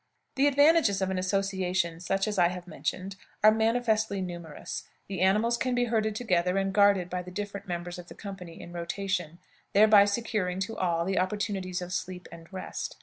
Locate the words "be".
5.75-5.83